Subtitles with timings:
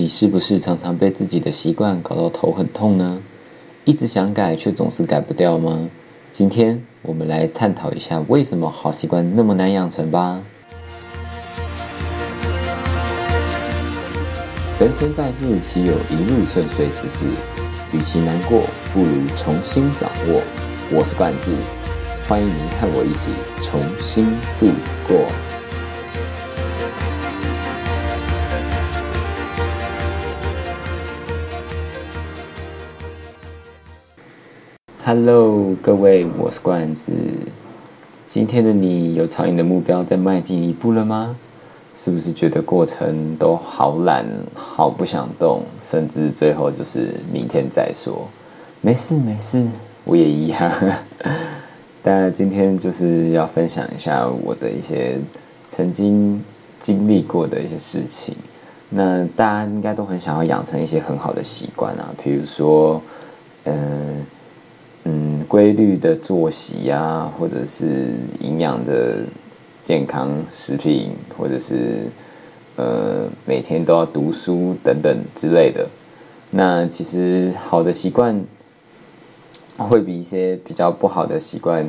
[0.00, 3.20] 你是不是常常被自己的习惯搞到头很痛呢？
[3.84, 5.90] 一直想改，却总是改不掉吗？
[6.32, 10.40] 今天我们来探讨一下，为什么好习惯那么难养成吧。
[14.78, 17.26] 人生在世，岂有一路顺遂之事？
[17.92, 18.62] 与其难过，
[18.94, 20.40] 不如重新掌握。
[20.90, 21.50] 我是冠志，
[22.26, 23.32] 欢迎您和我一起
[23.62, 24.24] 重新
[24.58, 24.68] 度
[25.06, 25.26] 过。
[35.12, 37.10] Hello，各位，我是冠子。
[38.28, 41.36] 今天的你有朝你的目标再迈进一步了吗？
[41.96, 44.24] 是不是觉得过程都好懒，
[44.54, 48.28] 好不想动，甚至最后就是明天再说？
[48.82, 49.66] 没事没事，
[50.04, 50.72] 我也一样。
[52.04, 55.18] 但今天就是要分享一下我的一些
[55.68, 56.40] 曾经
[56.78, 58.36] 经历过的一些事情。
[58.88, 63.02] 那大家应该都很想要养成一些很好的习惯啊，比如说，
[63.64, 64.24] 嗯。
[65.04, 69.24] 嗯，规律的作息呀，或者是营养的
[69.80, 72.06] 健康食品，或者是
[72.76, 75.88] 呃每天都要读书等等之类的。
[76.50, 78.44] 那其实好的习惯
[79.78, 81.88] 会比一些比较不好的习惯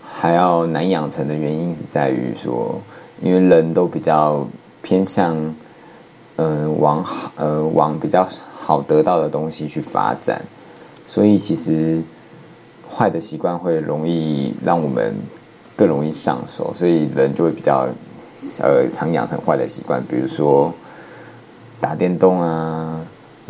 [0.00, 2.80] 还要难养成的原因是在于说，
[3.20, 4.46] 因为人都比较
[4.80, 5.34] 偏向
[6.36, 10.40] 呃往好呃往比较好得到的东西去发展，
[11.04, 12.00] 所以其实。
[12.90, 15.14] 坏的习惯会容易让我们
[15.76, 17.88] 更容易上手，所以人就会比较
[18.60, 20.72] 呃常养成坏的习惯，比如说
[21.80, 23.00] 打电动啊，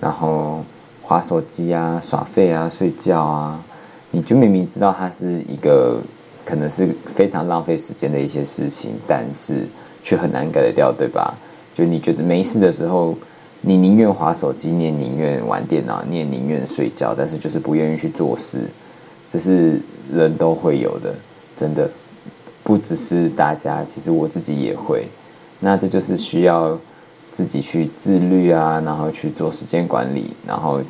[0.00, 0.62] 然后
[1.02, 3.64] 划手机啊、耍废啊、睡觉啊，
[4.10, 6.02] 你就明明知道它是一个
[6.44, 9.66] 可能是非常浪费时间的一些事情，但是
[10.02, 11.34] 却很难改得掉，对吧？
[11.74, 13.14] 就你觉得没事的时候，
[13.60, 18.62] 你宁愿划手机，你也宁愿玩电脑，你也宁愿睡觉，但是就是不愿意去做事。
[19.28, 19.78] 这是
[20.10, 21.14] 人都会有的，
[21.54, 21.90] 真的，
[22.62, 25.06] 不只是大家，其实我自己也会。
[25.60, 26.78] 那这就是需要
[27.30, 30.80] 自己去自律啊，然后去做时间管理，然后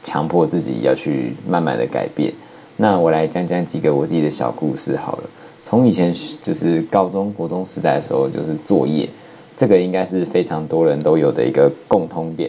[0.00, 2.32] 强迫自己要去慢慢的改变。
[2.76, 5.24] 那我来讲讲几个我自己的小故事好了。
[5.64, 9.08] 从以前就是高中国中时代的时候，就是作业，
[9.56, 12.48] 这个应该是非常多人都有的一个共通点，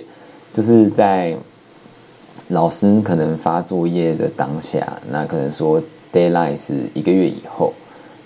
[0.52, 1.36] 就是在。
[2.50, 5.82] 老师可能发作业的当下，那可能说
[6.12, 7.74] deadline 是一个月以后，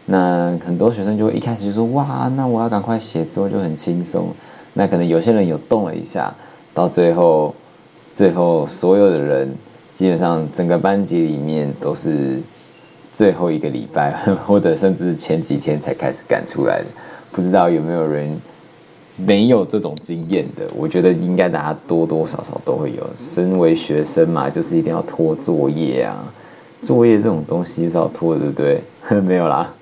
[0.06, 4.30] 那很多学生就一开始就说哇，那我要赶快写作就很轻松。
[4.74, 6.34] 那可能有些人有动了一下，
[6.74, 7.54] 到最后，
[8.14, 9.56] 最后所有的人
[9.94, 12.42] 基本上整个班级里面都是
[13.14, 14.12] 最后一个礼拜，
[14.46, 16.86] 或者甚至前几天才开始赶出来的，
[17.32, 18.40] 不知道有没有人。
[19.18, 23.04] 没有这种经验的，我觉得应该大家多多少少都会有。
[23.18, 26.32] 身为学生嘛，就是一定要拖作业啊，
[26.84, 28.80] 作业这种东西是要拖，对不对？
[29.22, 29.74] 没有啦，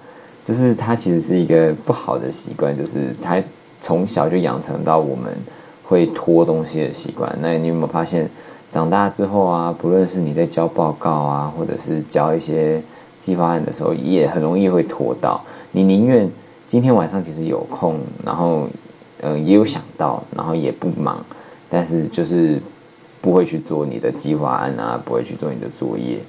[0.45, 3.43] 就是它其实是一个不好的习惯，就是它
[3.81, 5.35] 从小就养成到我们
[5.83, 7.37] 会拖东西的习惯。
[7.41, 8.29] 那你有没有发现，
[8.69, 12.81] 长大之后啊，不论是你在交报告啊，或者是交一些
[13.19, 15.43] 计划案的时候，也很容易会拖到。
[15.73, 16.31] 你宁愿
[16.65, 18.69] 今天晚上其实有空，然后。
[19.27, 21.25] 嗯，也有想到，然后也不忙，
[21.67, 22.61] 但是就是
[23.21, 26.19] 不会去做你的计划案啊，不会去做你的作业。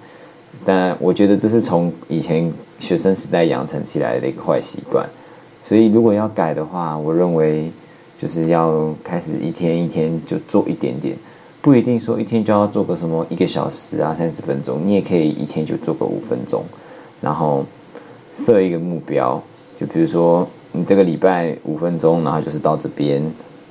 [0.64, 5.06] 但我觉得这是从以前学生时代养成起来的一个坏习惯。
[5.62, 7.70] 所以如果要改的话，我认为
[8.16, 11.14] 就是要开始一天一天就做一点点，
[11.60, 16.64] 不一定说一天就要做个什么一个小时啊三十分钟，你也可以一天就做个五分钟，
[17.20, 17.66] 然后
[18.32, 19.42] 设一个目标，
[19.78, 20.48] 就比如说。
[20.76, 23.22] 你这个礼拜五分钟，然后就是到这边，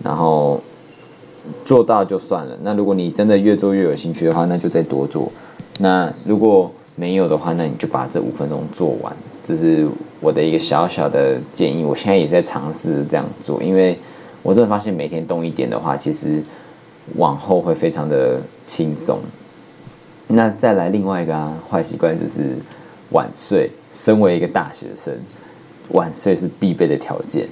[0.04, 0.60] 然后
[1.64, 2.58] 做到就算了。
[2.64, 5.32] 那如果你真的越做越有兴趣的话，那就再多做。
[5.78, 9.16] 那如果没有的话，那你就把这五分钟做完。
[9.44, 9.88] 这是
[10.20, 11.84] 我的一个小小的建议。
[11.84, 13.96] 我现在也在尝试这样做，因为
[14.42, 16.42] 我真的发现每天动一点的话，其实
[17.18, 19.20] 往后会非常的轻松。
[20.28, 22.56] 那再来另外一个坏习惯就是
[23.12, 23.70] 晚睡。
[23.92, 25.14] 身为一个大学生。
[25.90, 27.48] 晚睡是必备的条件，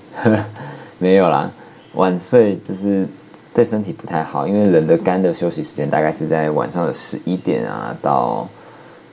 [0.99, 1.51] 没有啦。
[1.93, 3.07] 晚睡就是
[3.53, 8.49] 对身体不太好，因为人的肝的休息时间大概是在晚上的十一点啊到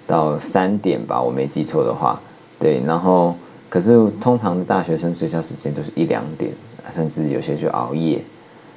[0.06, 2.18] 到三点吧，我没记错的话。
[2.58, 3.34] 对，然后
[3.68, 6.52] 可是通常的大学生睡觉时间都是一两点，
[6.90, 8.22] 甚至有些就熬夜。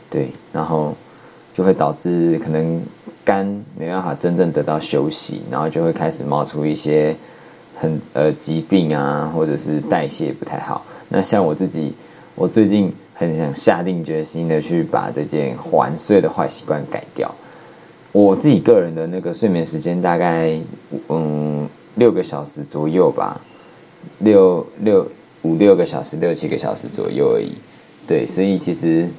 [0.10, 0.94] 对，然后
[1.54, 2.82] 就会导致可能
[3.24, 3.46] 肝
[3.78, 7.16] 没办法真正得到休息，然后就会开始冒出一些。
[7.76, 10.86] 很呃疾病啊，或者是代谢不太好。
[11.10, 11.94] 那像我自己，
[12.36, 17.34] 我最近很想下定决心的去把这件环睡的坏习惯改掉。
[18.12, 20.60] 我自己个人的那个睡眠时间大概
[21.10, 23.42] 嗯六个小时左右吧，
[24.20, 25.08] 六六
[25.42, 27.54] 五六个小时，六七个小时左右而已。
[28.06, 29.10] 对，所以其实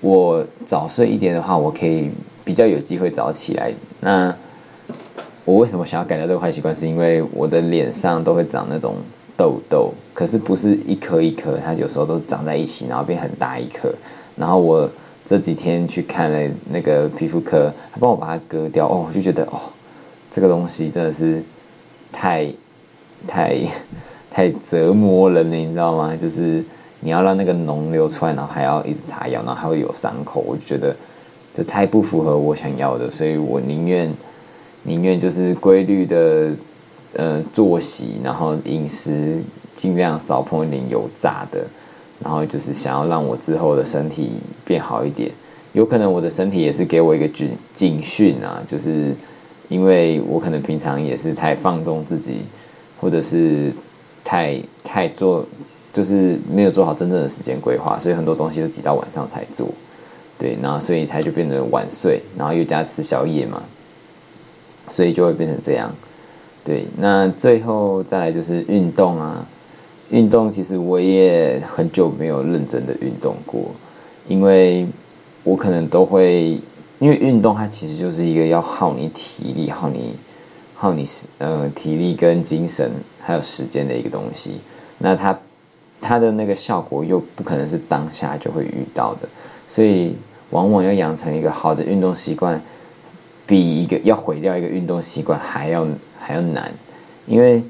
[0.00, 2.10] 我早睡一点的话，我可以
[2.44, 3.72] 比较有机会早起来。
[4.00, 4.34] 那
[5.44, 6.74] 我为什么想要改掉这个坏习惯？
[6.74, 8.94] 是因为我的脸上都会长那种
[9.36, 13.94] 痘痘，可是不是一颗一颗，它有时候都长在一起，然后变很大一颗。
[14.36, 14.88] 然后我
[15.26, 18.88] 这几天去看了那个皮肤科，他帮我把它割掉。
[18.88, 19.60] 哦，我就觉得哦，
[20.30, 21.42] 这个东西真的是
[22.10, 22.50] 太
[23.26, 23.58] 太
[24.30, 26.16] 太折磨人了，你知道吗？
[26.16, 26.64] 就是
[27.00, 30.96] 你要让那个脓流出来，然后还要一直擦药，然后还会有伤口，我就觉得
[31.52, 34.10] 这太不符合我想要的，所以我宁愿。
[34.84, 36.52] 宁愿就是规律的，
[37.14, 39.42] 呃，作息，然后饮食
[39.74, 41.64] 尽量少碰一点油炸的，
[42.22, 44.32] 然后就是想要让我之后的身体
[44.64, 45.30] 变好一点。
[45.72, 49.12] 有可能我的身体也是给我一个警警讯啊，就是
[49.68, 52.42] 因为我可能平常也是太放纵自己，
[53.00, 53.72] 或者是
[54.22, 55.44] 太太做，
[55.92, 59.68] 就是没有做好真正的时间规划，所以很多东西都挤到晚上才做。
[60.38, 63.62] 对，然后所以才就变得晚睡，然后又加吃宵夜嘛。
[64.94, 65.92] 所以就会变成这样，
[66.62, 66.86] 对。
[66.96, 69.44] 那最后再来就是运动啊，
[70.10, 73.72] 运动其实我也很久没有认真的运动过，
[74.28, 74.86] 因为
[75.42, 76.60] 我可能都会，
[77.00, 80.14] 因为运动它其实就是一个要耗你体力、耗你、
[80.76, 84.60] 耗你时呃体力跟精神还有时间的一个东西。
[84.98, 85.36] 那它
[86.00, 89.28] 它的那个效果又不可能是当下就会遇到的，
[89.66, 90.14] 所以
[90.50, 92.62] 往往要养成一个好的运动习惯。
[93.46, 95.86] 比一个要毁掉一个运动习惯还要
[96.18, 96.72] 还要难，
[97.26, 97.62] 因为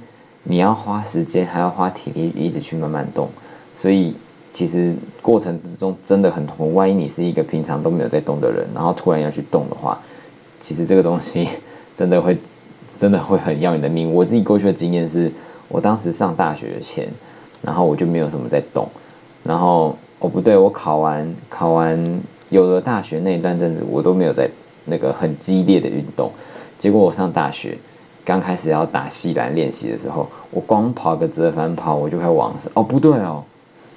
[0.42, 3.28] 你要花时间，还要花体力，一直去慢慢动，
[3.74, 4.14] 所以
[4.50, 6.74] 其实过程之中真的很痛苦。
[6.74, 9.98] 万一你是一个平常都没有在动的人，然后突然要去动的话，
[10.60, 11.48] 其实这个东西
[11.94, 12.38] 真的会
[12.96, 14.12] 真的会很要你的命。
[14.14, 15.32] 我自己过去的经验是，
[15.68, 17.08] 我当时上大学前，
[17.62, 18.88] 然后我就没有什么在动，
[19.42, 24.48] 然后哦不对，我考完考完有了大学那一段阵子，我都没有在。
[24.84, 26.30] 那个很激烈的运动，
[26.78, 27.76] 结果我上大学
[28.24, 32.70] 刚开始要打西篮练习的时候，我光跑个折返跑，我就会往上。
[32.74, 33.44] 哦，不对哦，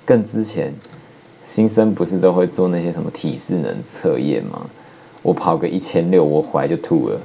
[0.05, 0.73] 更之前
[1.43, 4.65] 新生不是都会做那些什么体适能测验吗？
[5.21, 7.19] 我跑个一千六，我回来就吐了。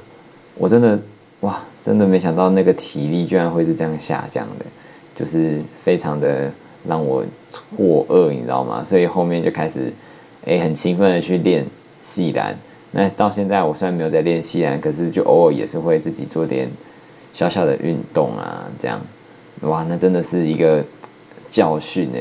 [0.56, 0.98] 我真的
[1.40, 4.64] 哇，真的没想到那个体力居然会是这样下降的，
[5.14, 6.50] 就是非常的
[6.86, 8.82] 让我错愕，你知道吗？
[8.82, 9.92] 所以后面就开始
[10.46, 11.66] 哎很勤奋的去练
[12.00, 12.56] 细篮。
[12.94, 16.70] 那到现在，我虽然没有在练习啊，可是就偶尔也是会自己做点
[17.32, 19.00] 小小的运动啊，这样，
[19.62, 20.84] 哇，那真的是一个
[21.48, 22.18] 教训呢。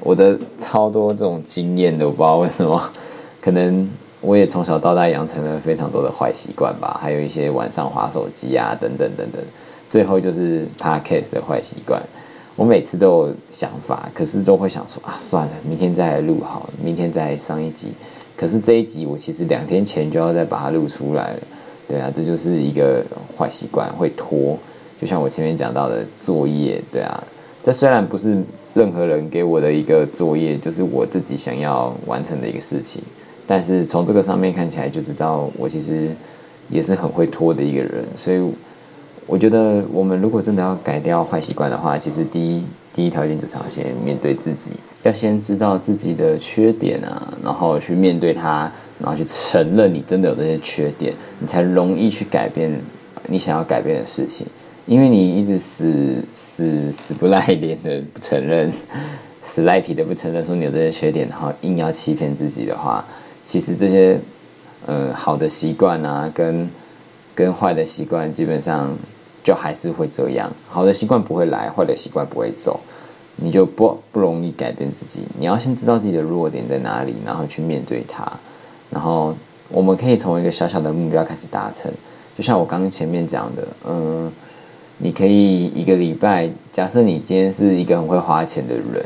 [0.00, 2.90] 我的超多这种经验的，我不知道为什么，
[3.40, 3.88] 可能
[4.20, 9.42] 我也从小到大养成了非常多的坏习惯吧，还有一些晚上划手机啊，等等等等。
[9.88, 12.02] 最后就是 podcast 的坏习惯，
[12.56, 17.92] 我每次都有想法，可是都会想说啊，算了，明天再来录好，明天再上一集。
[18.44, 21.40] 可是这一集我其实两天前就要再把它录出来了，
[21.88, 23.02] 对啊，这就是一个
[23.38, 24.58] 坏习惯，会拖。
[25.00, 27.24] 就像我前面讲到的作业，对啊，
[27.62, 28.36] 这虽然不是
[28.74, 33.02] 任何人给我的一个作业，就是我自己想要完成的一个事情，
[33.46, 36.10] 但是从这个上面看起来就知道我其实
[36.68, 38.46] 也是很会拖的一个人，所以
[39.26, 42.62] 我觉得我们如果真的要改掉坏习惯的话，其实第一。
[42.94, 44.70] 第一条件就是要先面对自己，
[45.02, 52.72] 要先知道自己的缺点啊，然后去面对它，然后去承认你真的有这些缺点，你才容易去改变
[53.26, 54.46] 你想要改变的事情。
[54.86, 58.72] 因为你一直死死死不赖脸的不承认，
[59.42, 63.04] 死赖皮的不承认说你有这些缺点，然后硬要欺骗自己的话，
[63.42, 64.20] 其实这些
[64.86, 66.70] 呃好的习惯啊，跟
[67.34, 68.96] 跟坏的习惯基本上。
[69.44, 72.80] 就还是会这样，好的习惯不会来，坏的习惯不会走，
[73.36, 75.20] 你就不不容易改变自己。
[75.38, 78.26] 你要先知道自己的弱点在哪里，然后去面对它。
[78.88, 79.34] 然后
[79.68, 81.92] 我们可以从一个小小的目标开始达成。
[82.34, 84.32] 就像我刚刚前面讲的，嗯，
[84.96, 89.04] 你可以一个礼拜，假设你今天是一个很会花钱的人，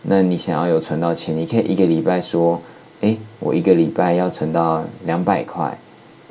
[0.00, 2.58] 那你想要有存到钱，你可以一个礼拜说，
[3.02, 5.76] 哎，我一个礼拜要存到两百块，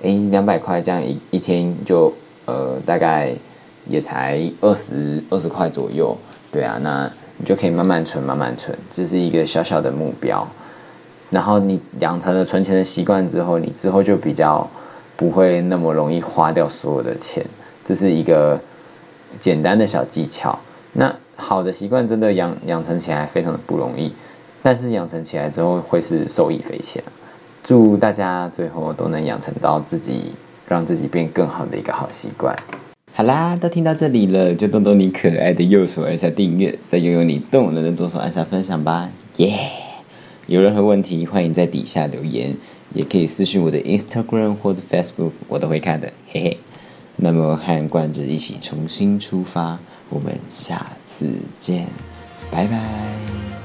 [0.04, 2.14] 哎，两百块这样一一天就。
[2.46, 3.34] 呃，大概
[3.88, 6.14] 也才二十二十块左右，
[6.52, 10.46] 对啊，那你就可以慢慢存，慢慢存，这是一个小小的目标。
[11.30, 14.70] 然后你养成了存钱的习惯之后，你之后就比较
[15.16, 17.46] 不会那么容易花掉所有的钱，
[17.86, 18.60] 这是一个
[19.40, 20.60] 简单的小技巧。
[20.92, 24.12] 那好的习惯真的养养成起来非常的不容易，
[24.62, 27.02] 但是养成起来之后会是受益匪浅。
[27.64, 30.34] 祝大家最后都能养成到自己
[30.68, 32.56] 让自己变更好的一个好习惯。
[33.14, 39.70] 好啦，都听到这里了，就动动你可爱的右手按下订阅，再用用你动人的左手按下分享吧，耶！
[40.48, 42.58] 有任何问题欢迎在底下留言，
[42.94, 46.58] 也可以私信我的 Instagram 或者 Facebook，我都会看的，嘿嘿。
[47.16, 49.80] 那么和冠之一起重新出发，
[50.10, 51.30] 我们下次
[51.60, 51.86] 见，
[52.52, 53.63] 拜拜。